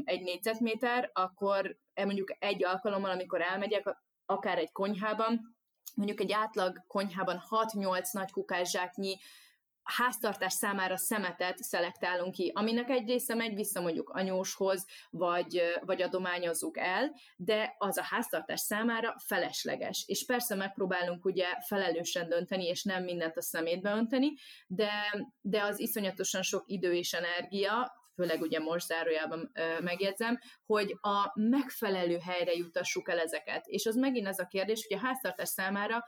[0.03, 5.55] egy négyzetméter, akkor e mondjuk egy alkalommal, amikor elmegyek, akár egy konyhában,
[5.95, 9.17] mondjuk egy átlag konyhában 6-8 nagy kukászsáknyi
[9.85, 16.77] háztartás számára szemetet szelektálunk ki, aminek egy része megy vissza mondjuk anyóshoz, vagy, vagy adományozzuk
[16.77, 20.03] el, de az a háztartás számára felesleges.
[20.07, 24.33] És persze megpróbálunk ugye felelősen dönteni, és nem mindent a szemétbe önteni,
[24.67, 24.91] de,
[25.41, 32.17] de az iszonyatosan sok idő és energia, főleg ugye most zárójában megjegyzem, hogy a megfelelő
[32.17, 33.65] helyre jutassuk el ezeket.
[33.67, 36.05] És az megint az a kérdés, hogy a háztartás számára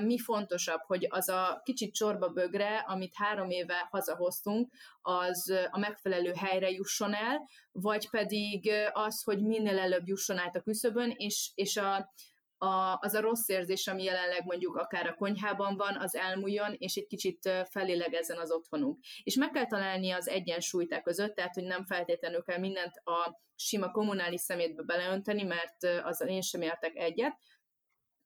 [0.00, 6.32] mi fontosabb, hogy az a kicsit csorba bögre, amit három éve hazahoztunk, az a megfelelő
[6.32, 11.76] helyre jusson el, vagy pedig az, hogy minél előbb jusson át a küszöbön, és, és
[11.76, 12.12] a,
[12.56, 16.94] a, az a rossz érzés, ami jelenleg mondjuk akár a konyhában van, az elmúljon, és
[16.94, 18.98] egy kicsit felélegezzen az otthonunk.
[19.22, 23.42] És meg kell találni az egyensúlyt e között, tehát hogy nem feltétlenül kell mindent a
[23.56, 27.36] sima kommunális szemétbe beleönteni, mert azzal én sem értek egyet,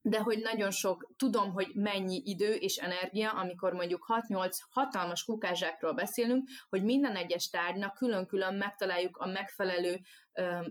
[0.08, 5.92] de hogy nagyon sok, tudom, hogy mennyi idő és energia, amikor mondjuk 6-8 hatalmas kukázsákról
[5.92, 10.00] beszélünk, hogy minden egyes tárgynak külön-külön megtaláljuk a megfelelő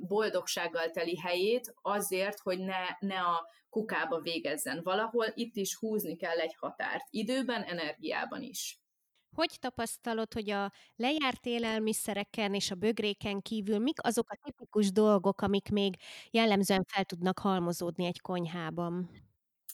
[0.08, 4.82] boldogsággal teli helyét azért, hogy ne, ne a kukába végezzen.
[4.84, 8.80] Valahol itt is húzni kell egy határt, időben, energiában is.
[9.36, 15.42] Hogy tapasztalod, hogy a lejárt élelmiszereken és a bögréken kívül mik azok a tipikus dolgok,
[15.42, 15.96] amik még
[16.32, 19.10] jellemzően fel tudnak halmozódni egy konyhában?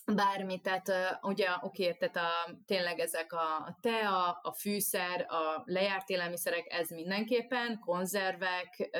[0.04, 6.72] Bármi, tehát ugye oké, tehát a, tényleg ezek a tea, a fűszer, a lejárt élelmiszerek,
[6.72, 8.90] ez mindenképpen, konzervek,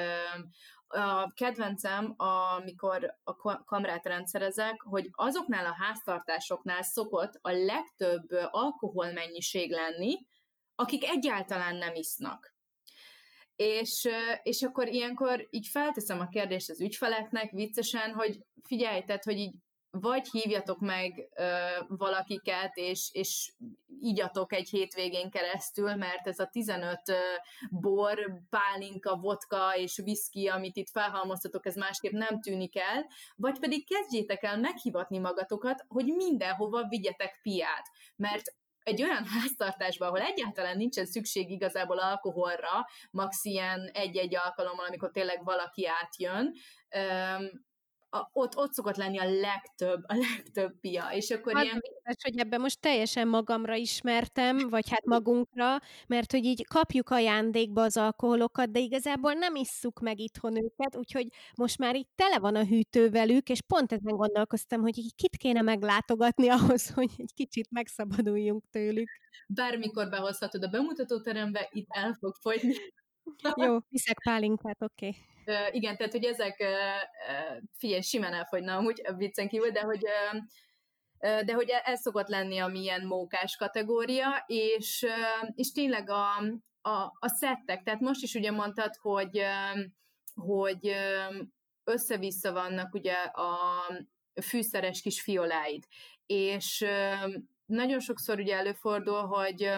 [0.94, 10.26] a kedvencem, amikor a kamrát rendszerezek, hogy azoknál a háztartásoknál szokott a legtöbb alkoholmennyiség lenni,
[10.74, 12.54] akik egyáltalán nem isznak.
[13.56, 14.08] És,
[14.42, 19.54] és akkor ilyenkor így felteszem a kérdést az ügyfeleknek viccesen, hogy figyelj, tehát, hogy így
[20.00, 21.44] vagy hívjatok meg ö,
[21.88, 23.52] valakiket, és, és
[24.00, 27.14] igyatok egy hétvégén keresztül, mert ez a 15 ö,
[27.70, 33.86] bor, pálinka, vodka és viszki, amit itt felhalmoztatok, ez másképp nem tűnik el, vagy pedig
[33.88, 41.06] kezdjétek el meghivatni magatokat, hogy mindenhova vigyetek piát, mert egy olyan háztartásban, ahol egyáltalán nincsen
[41.06, 46.54] szükség igazából alkoholra, max ilyen egy-egy alkalommal, amikor tényleg valaki átjön,
[48.14, 51.80] a, ott, ott szokott lenni a legtöbb, a legtöbb pia, és akkor hát, ilyen...
[51.80, 57.82] Biztos, hogy ebben most teljesen magamra ismertem, vagy hát magunkra, mert hogy így kapjuk ajándékba
[57.82, 62.56] az alkoholokat, de igazából nem isszuk meg itthon őket, úgyhogy most már itt tele van
[62.56, 67.32] a hűtő velük, és pont ezen gondolkoztam, hogy így kit kéne meglátogatni ahhoz, hogy egy
[67.34, 69.08] kicsit megszabaduljunk tőlük.
[69.48, 72.74] Bármikor behozhatod a bemutatóterembe, itt el fog fogyni.
[73.54, 75.06] Jó, viszek pálinkát, oké.
[75.06, 75.32] Okay
[75.70, 76.64] igen, tehát hogy ezek,
[77.72, 80.04] figyelj, simán elfogyna amúgy a viccen kívül, de hogy
[81.18, 85.06] de hogy ez szokott lenni a milyen mókás kategória, és,
[85.54, 86.36] és tényleg a,
[86.80, 89.42] a, a szettek, tehát most is ugye mondtad, hogy,
[90.34, 90.94] hogy
[91.84, 93.56] össze-vissza vannak ugye a
[94.42, 95.84] fűszeres kis fioláid,
[96.26, 96.86] és
[97.66, 99.70] nagyon sokszor ugye előfordul, hogy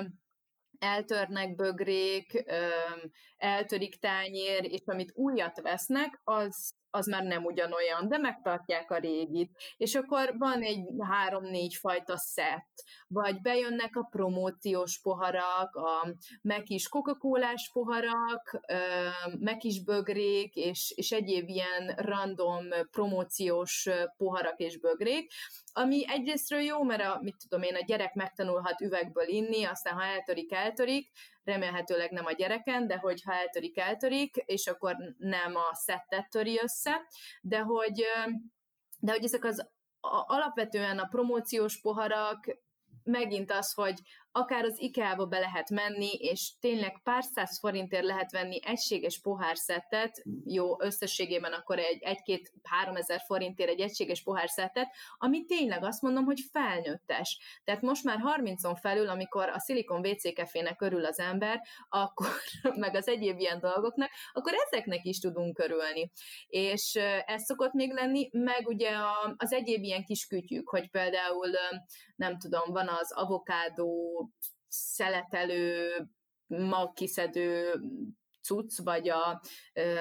[0.79, 2.45] eltörnek bögrék,
[3.37, 9.51] eltörik tányér, és amit újat vesznek, az, az már nem ugyanolyan, de megtartják a régit.
[9.77, 17.15] És akkor van egy három-négy fajta szett, vagy bejönnek a promóciós poharak, a megis coca
[17.15, 18.61] cola poharak,
[19.39, 25.33] megis bögrék, és, és egyéb ilyen random promóciós poharak és bögrék,
[25.73, 30.05] ami egyrésztről jó, mert a, mit tudom én, a gyerek megtanulhat üvegből inni, aztán ha
[30.05, 31.11] eltörik, eltörik,
[31.47, 37.07] remélhetőleg nem a gyereken, de hogyha eltörik, eltörik, és akkor nem a szettet töri össze,
[37.41, 38.05] de hogy,
[38.99, 39.69] de hogy ezek az
[40.27, 42.59] alapvetően a promóciós poharak
[43.03, 44.01] megint az, hogy
[44.37, 50.23] akár az IKEA-ba be lehet menni, és tényleg pár száz forintért lehet venni egységes pohárszettet,
[50.45, 56.41] jó, összességében akkor egy, egy-két-három ezer forintért egy egységes pohárszettet, ami tényleg azt mondom, hogy
[56.53, 57.39] felnőttes.
[57.65, 62.29] Tehát most már 30-on felül, amikor a szilikon WC kefének örül az ember, akkor,
[62.85, 66.11] meg az egyéb ilyen dolgoknak, akkor ezeknek is tudunk örülni.
[66.47, 66.95] És
[67.27, 68.91] ez szokott még lenni, meg ugye
[69.37, 71.49] az egyéb ilyen kis kütyük, hogy például,
[72.17, 74.25] nem tudom, van az avokádó
[74.69, 75.91] szeletelő,
[76.47, 77.81] magkiszedő
[78.43, 79.41] cucc, vagy a,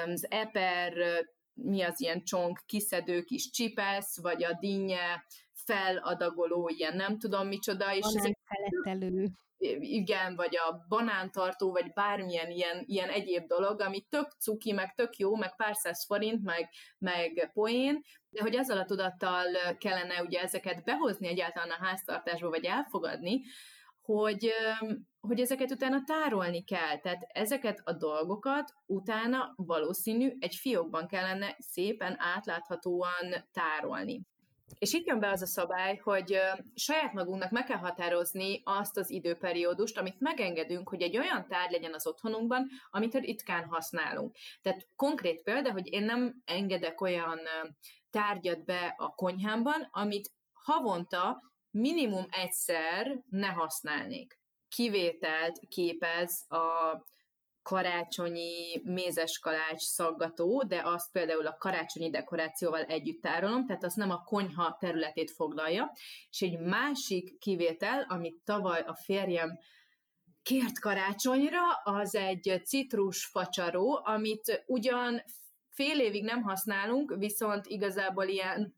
[0.06, 0.94] az eper,
[1.54, 7.96] mi az ilyen csonk kiszedő kis csipesz, vagy a dinnye feladagoló, ilyen nem tudom micsoda.
[7.96, 9.32] És ezek szeletelő
[9.80, 15.18] igen, vagy a banántartó, vagy bármilyen ilyen, ilyen egyéb dolog, ami tök cuki, meg tök
[15.18, 19.46] jó, meg pár száz forint, meg, meg poén, de hogy ezzel a tudattal
[19.78, 23.42] kellene ugye ezeket behozni egyáltalán a háztartásba, vagy elfogadni,
[24.06, 24.52] hogy,
[25.20, 27.00] hogy ezeket utána tárolni kell.
[27.00, 34.22] Tehát ezeket a dolgokat utána valószínű egy fiókban kellene szépen átláthatóan tárolni.
[34.80, 36.40] És itt jön be az a szabály, hogy
[36.76, 41.94] saját magunknak meg kell határozni azt az időperiódust, amit megengedünk, hogy egy olyan tárgy legyen
[41.94, 44.36] az otthonunkban, amit ritkán használunk.
[44.62, 47.40] Tehát konkrét példa, hogy én nem engedek olyan
[48.10, 51.42] tárgyat be a konyhámban, amit havonta
[51.76, 54.40] minimum egyszer ne használnék.
[54.68, 57.04] Kivételt képez a
[57.62, 64.12] karácsonyi mézes kalács szaggató, de azt például a karácsonyi dekorációval együtt tárolom, tehát azt nem
[64.12, 65.92] a konyha területét foglalja.
[66.30, 69.60] És egy másik kivétel, amit tavaly a férjem
[70.42, 75.24] kért karácsonyra, az egy citrus facsaró, amit ugyan
[75.70, 78.76] fél évig nem használunk, viszont igazából ilyen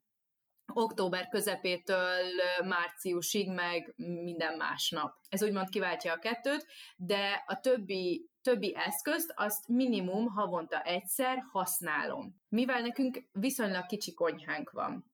[0.73, 2.23] október közepétől
[2.65, 5.15] márciusig, meg minden másnap.
[5.29, 12.41] Ez úgymond kiváltja a kettőt, de a többi, többi eszközt azt minimum havonta egyszer használom.
[12.49, 15.11] Mivel nekünk viszonylag kicsi konyhánk van.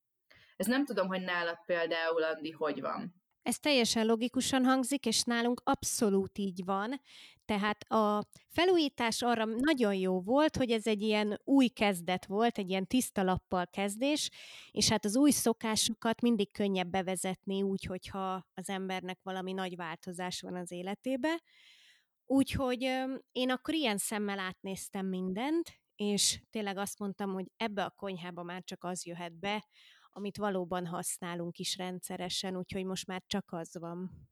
[0.55, 3.22] Ez nem tudom, hogy nálad például, Andi, hogy van.
[3.43, 7.01] Ez teljesen logikusan hangzik, és nálunk abszolút így van.
[7.45, 12.69] Tehát a felújítás arra nagyon jó volt, hogy ez egy ilyen új kezdet volt, egy
[12.69, 14.29] ilyen tiszta lappal kezdés,
[14.71, 20.41] és hát az új szokásokat mindig könnyebb bevezetni úgy, hogyha az embernek valami nagy változás
[20.41, 21.41] van az életébe.
[22.25, 22.82] Úgyhogy
[23.32, 28.63] én akkor ilyen szemmel átnéztem mindent, és tényleg azt mondtam, hogy ebbe a konyhába már
[28.63, 29.65] csak az jöhet be,
[30.13, 34.32] amit valóban használunk is rendszeresen, úgyhogy most már csak az van.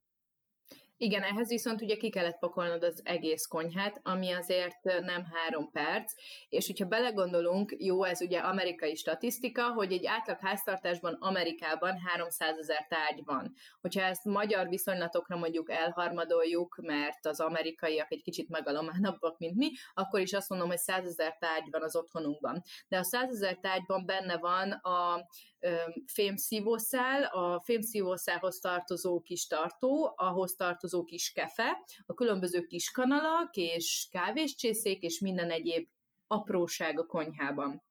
[1.03, 6.13] Igen, ehhez viszont ugye ki kellett pakolnod az egész konyhát, ami azért nem három perc,
[6.49, 12.87] és hogyha belegondolunk, jó, ez ugye amerikai statisztika, hogy egy átlag háztartásban Amerikában 300 ezer
[12.87, 13.53] tárgy van.
[13.81, 20.19] Hogyha ezt magyar viszonylatokra mondjuk elharmadoljuk, mert az amerikaiak egy kicsit megalománabbak, mint mi, akkor
[20.19, 22.61] is azt mondom, hogy 100 ezer tárgy van az otthonunkban.
[22.87, 25.27] De a 100 ezer tárgyban benne van a
[26.05, 34.07] fémszívószál, a fémszívószálhoz tartozó kis tartó, ahhoz tartozó kis kefe, a különböző kis kanalak és
[34.11, 35.87] kávéscsészék és minden egyéb
[36.27, 37.83] apróság a konyhában.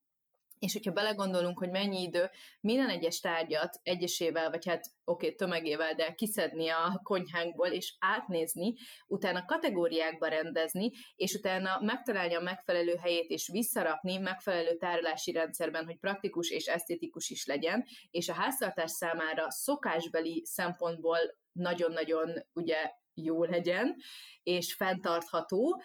[0.61, 5.95] És hogyha belegondolunk, hogy mennyi idő minden egyes tárgyat egyesével, vagy hát oké, okay, tömegével,
[5.95, 8.75] de kiszedni a konyhánkból, és átnézni,
[9.07, 15.99] utána kategóriákba rendezni, és utána megtalálni a megfelelő helyét, és visszarakni megfelelő tárolási rendszerben, hogy
[15.99, 21.19] praktikus és esztétikus is legyen, és a háztartás számára szokásbeli szempontból
[21.53, 23.97] nagyon-nagyon ugye jó legyen,
[24.43, 25.83] és fenntartható,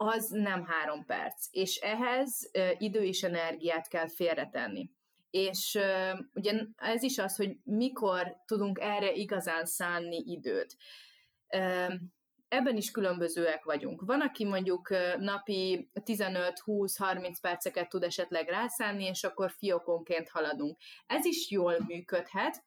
[0.00, 1.46] az nem három perc.
[1.50, 4.90] És ehhez idő és energiát kell félretenni.
[5.30, 5.78] És
[6.34, 10.76] ugye ez is az, hogy mikor tudunk erre igazán szánni időt.
[12.48, 14.02] Ebben is különbözőek vagyunk.
[14.02, 20.78] Van, aki mondjuk napi 15-20-30 perceket tud esetleg rászánni, és akkor fiókonként haladunk.
[21.06, 22.64] Ez is jól működhet,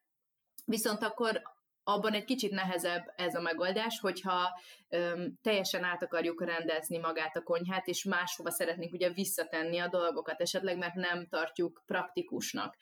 [0.66, 1.42] viszont akkor
[1.84, 7.44] abban egy kicsit nehezebb ez a megoldás, hogyha öm, teljesen át akarjuk rendezni magát a
[7.44, 12.78] konyhát, és máshova szeretnénk ugye visszatenni a dolgokat, esetleg mert nem tartjuk praktikusnak.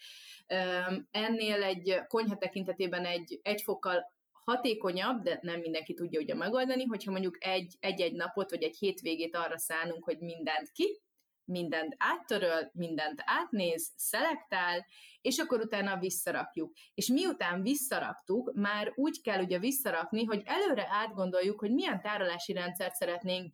[0.48, 6.86] Öm, ennél egy konyha tekintetében egy, egy fokkal hatékonyabb, de nem mindenki tudja ugye megoldani,
[6.86, 11.02] hogyha mondjuk egy, egy-egy napot vagy egy hétvégét arra szánunk, hogy mindent ki,
[11.50, 14.86] mindent áttöröl, mindent átnéz, szelektál,
[15.22, 16.74] és akkor utána visszarakjuk.
[16.94, 22.96] És miután visszaraktuk, már úgy kell ugye visszarakni, hogy előre átgondoljuk, hogy milyen tárolási rendszert
[22.96, 23.54] szeretnénk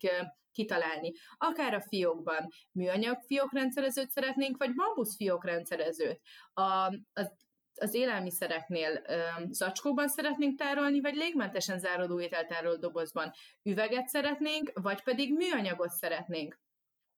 [0.52, 1.12] kitalálni.
[1.38, 6.22] Akár a fiókban műanyag fiókrendszerezőt szeretnénk, vagy bambusz fiókrendszerezőt.
[6.54, 6.94] A, a
[7.78, 9.18] az élelmiszereknél ö,
[9.50, 13.32] zacskóban szeretnénk tárolni, vagy légmentesen záródó ételtároló dobozban
[13.64, 16.60] üveget szeretnénk, vagy pedig műanyagot szeretnénk.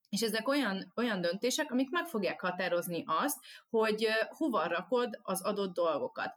[0.08, 3.38] És ezek olyan, olyan döntések, amik meg fogják határozni azt,
[3.70, 6.34] hogy hova rakod az adott dolgokat.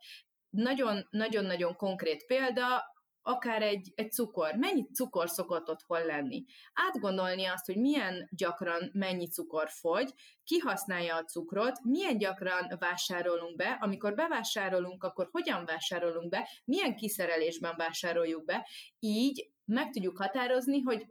[1.09, 4.55] Nagyon-nagyon konkrét példa, akár egy, egy cukor.
[4.55, 6.45] Mennyi cukor szokott otthon lenni?
[6.73, 13.55] Átgondolni azt, hogy milyen gyakran mennyi cukor fogy, ki használja a cukrot, milyen gyakran vásárolunk
[13.55, 18.67] be, amikor bevásárolunk, akkor hogyan vásárolunk be, milyen kiszerelésben vásároljuk be,
[18.99, 21.05] így meg tudjuk határozni, hogy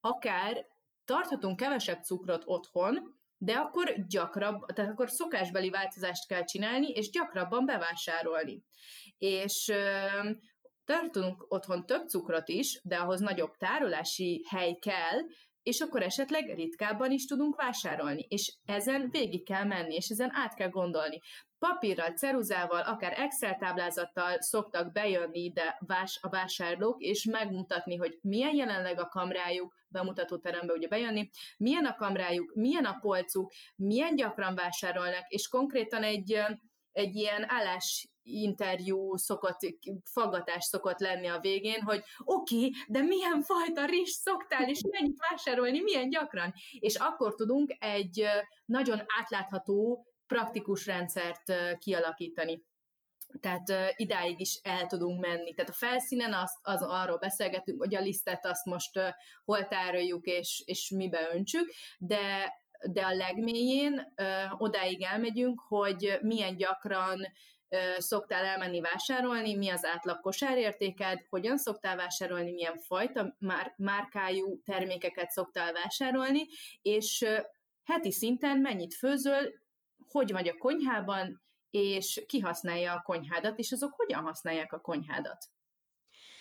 [0.00, 0.66] akár
[1.10, 7.66] tarthatunk kevesebb cukrot otthon, de akkor gyakrabb, tehát akkor szokásbeli változást kell csinálni, és gyakrabban
[7.66, 8.62] bevásárolni.
[9.18, 9.72] És
[10.84, 15.18] tartunk otthon több cukrot is, de ahhoz nagyobb tárolási hely kell,
[15.62, 20.54] és akkor esetleg ritkábban is tudunk vásárolni, és ezen végig kell menni, és ezen át
[20.54, 21.20] kell gondolni.
[21.60, 28.54] Papírral, ceruzával, akár Excel táblázattal szoktak bejönni ide vás, a vásárlók, és megmutatni, hogy milyen
[28.54, 34.54] jelenleg a kamrájuk, bemutató terembe ugye bejönni, milyen a kamrájuk, milyen a polcuk, milyen gyakran
[34.54, 36.40] vásárolnak, és konkrétan egy,
[36.92, 39.58] egy ilyen állás interjú szokott,
[40.04, 45.18] faggatás szokott lenni a végén, hogy oké, okay, de milyen fajta rizs szoktál, és mennyit
[45.30, 46.52] vásárolni, milyen gyakran?
[46.78, 48.26] És akkor tudunk egy
[48.64, 52.62] nagyon átlátható, praktikus rendszert kialakítani.
[53.40, 55.54] Tehát idáig is el tudunk menni.
[55.54, 59.00] Tehát a felszínen azt, az, arról beszélgetünk, hogy a lisztet azt most
[59.44, 62.52] hol tároljuk és, és mibe öntsük, de,
[62.90, 64.14] de a legmélyén
[64.58, 67.18] odáig elmegyünk, hogy milyen gyakran
[67.98, 75.30] szoktál elmenni vásárolni, mi az átlag kosárértéked, hogyan szoktál vásárolni, milyen fajta már, márkájú termékeket
[75.30, 76.46] szoktál vásárolni,
[76.82, 77.26] és
[77.84, 79.52] heti szinten mennyit főzöl,
[80.10, 85.48] hogy vagy a konyhában, és ki használja a konyhádat, és azok hogyan használják a konyhádat.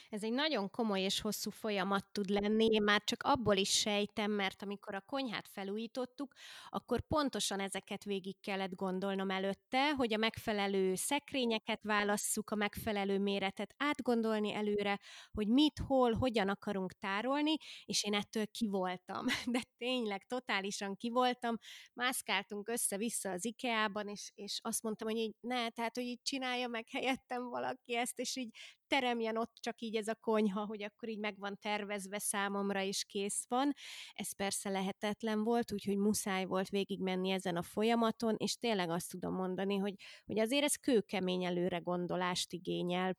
[0.10, 4.32] Ez egy nagyon komoly és hosszú folyamat tud lenni, én már csak abból is sejtem,
[4.32, 6.34] mert amikor a konyhát felújítottuk,
[6.70, 13.74] akkor pontosan ezeket végig kellett gondolnom előtte, hogy a megfelelő szekrényeket válasszuk, a megfelelő méretet
[13.78, 15.00] átgondolni előre,
[15.32, 17.56] hogy mit, hol, hogyan akarunk tárolni,
[17.86, 19.26] és én ettől kivoltam.
[19.46, 21.58] De tényleg totálisan kivoltam,
[21.94, 26.68] mászkáltunk össze-vissza az IKEA-ban, és, és azt mondtam, hogy így ne, tehát, hogy így csinálja
[26.68, 28.58] meg helyettem valaki ezt, és így
[28.90, 33.06] teremjen ott csak így ez a konyha, hogy akkor így meg van tervezve számomra, és
[33.06, 33.74] kész van.
[34.14, 39.34] Ez persze lehetetlen volt, úgyhogy muszáj volt végigmenni ezen a folyamaton, és tényleg azt tudom
[39.34, 39.94] mondani, hogy,
[40.26, 43.18] hogy azért ez kőkemény előre gondolást igényel.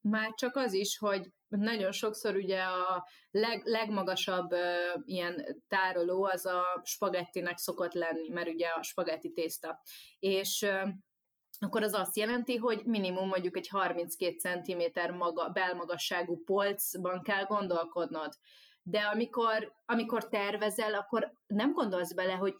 [0.00, 4.60] Már csak az is, hogy nagyon sokszor ugye a leg, legmagasabb uh,
[5.04, 9.80] ilyen tároló az a spagettinek szokott lenni, mert ugye a spagetti tészta.
[10.18, 10.88] És uh,
[11.60, 18.32] akkor az azt jelenti, hogy minimum mondjuk egy 32 cm maga, belmagasságú polcban kell gondolkodnod.
[18.82, 22.54] De amikor, amikor tervezel, akkor nem gondolsz bele, hogy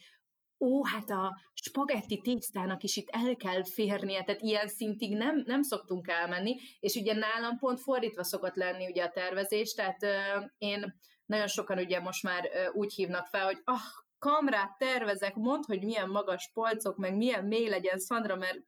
[0.59, 5.63] ó, hát a spagetti tésztának is itt el kell férnie, tehát ilyen szintig nem, nem
[5.63, 11.01] szoktunk elmenni, és ugye nálam pont fordítva szokott lenni ugye a tervezés, tehát euh, én
[11.27, 13.81] nagyon sokan ugye most már euh, úgy hívnak fel, hogy ah,
[14.19, 18.59] kamrát tervezek, mondd, hogy milyen magas polcok, meg milyen mély legyen Szandra, mert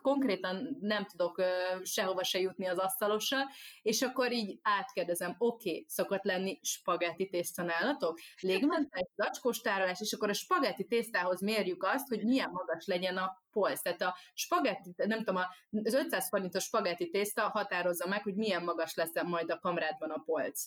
[0.00, 1.46] konkrétan nem tudok uh,
[1.82, 3.48] sehova se jutni az asztalossal,
[3.82, 8.18] és akkor így átkérdezem, oké, okay, szokott lenni spagetti tészta nálatok?
[8.40, 13.42] Légmentes, zacskós tárolás, és akkor a spagetti tésztához mérjük azt, hogy milyen magas legyen a
[13.50, 13.82] polc.
[13.82, 15.36] Tehát a spagetti, nem tudom,
[15.84, 20.22] az 500 forintos spagetti tészta határozza meg, hogy milyen magas lesz majd a kamrádban a
[20.24, 20.64] polc.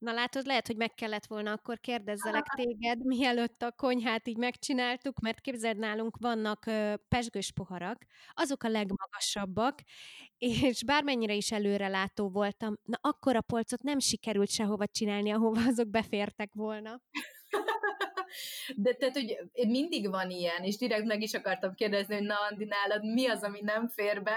[0.00, 5.20] Na látod, lehet, hogy meg kellett volna akkor kérdezzelek téged, mielőtt a konyhát így megcsináltuk,
[5.20, 6.64] mert képzeld, nálunk vannak
[7.08, 9.80] pesgős poharak, azok a legmagasabbak,
[10.38, 15.88] és bármennyire is előrelátó voltam, na akkor a polcot nem sikerült sehova csinálni, ahova azok
[15.88, 17.00] befértek volna.
[18.76, 19.36] De tehát, hogy
[19.68, 23.42] mindig van ilyen, és direkt meg is akartam kérdezni, hogy na, Andi, nálad mi az,
[23.42, 24.36] ami nem fér be?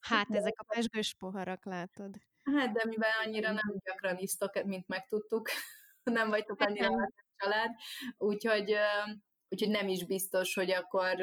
[0.00, 2.14] Hát ezek a pesgős poharak, látod.
[2.42, 5.48] Hát, de mivel annyira nem gyakran isztok, mint megtudtuk,
[6.02, 7.70] nem vagytok hát annyira a család,
[8.18, 8.74] úgyhogy,
[9.48, 11.14] úgyhogy nem is biztos, hogy akkor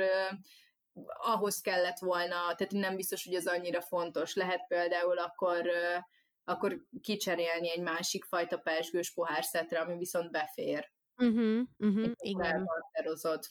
[1.07, 4.35] ahhoz kellett volna, tehát nem biztos, hogy ez annyira fontos.
[4.35, 5.69] Lehet például akkor,
[6.43, 10.91] akkor kicserélni egy másik fajta persgős pohárszetre, ami viszont befér.
[11.17, 12.51] Uh-huh, uh-huh, igen.
[12.51, 13.43] Elbalterozod.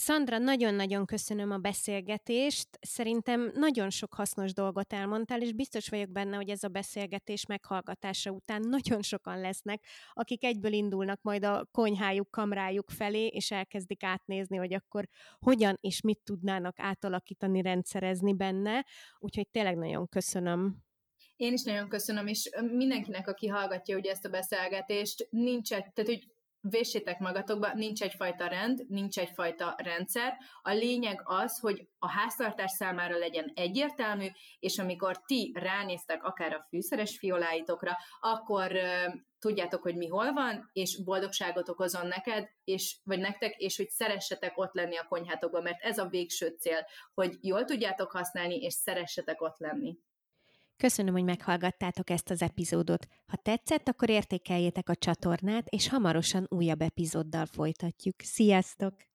[0.00, 2.68] Szandra, nagyon-nagyon köszönöm a beszélgetést.
[2.80, 8.30] Szerintem nagyon sok hasznos dolgot elmondtál, és biztos vagyok benne, hogy ez a beszélgetés meghallgatása
[8.30, 14.56] után nagyon sokan lesznek, akik egyből indulnak majd a konyhájuk, kamrájuk felé, és elkezdik átnézni,
[14.56, 18.86] hogy akkor hogyan és mit tudnának átalakítani, rendszerezni benne.
[19.18, 20.76] Úgyhogy tényleg nagyon köszönöm.
[21.36, 26.37] Én is nagyon köszönöm, és mindenkinek, aki hallgatja ugye ezt a beszélgetést, nincs tehát hogy
[26.60, 30.36] véssétek magatokba, nincs egyfajta rend, nincs egyfajta rendszer.
[30.62, 34.26] A lényeg az, hogy a háztartás számára legyen egyértelmű,
[34.58, 38.72] és amikor ti ránéztek akár a fűszeres fioláitokra, akkor
[39.38, 44.58] tudjátok, hogy mi hol van, és boldogságot okozon neked, és, vagy nektek, és hogy szeressetek
[44.58, 49.42] ott lenni a konyhátokban, mert ez a végső cél, hogy jól tudjátok használni, és szeressetek
[49.42, 49.98] ott lenni.
[50.78, 53.06] Köszönöm, hogy meghallgattátok ezt az epizódot.
[53.26, 58.14] Ha tetszett, akkor értékeljétek a csatornát, és hamarosan újabb epizóddal folytatjuk.
[58.22, 59.07] Sziasztok!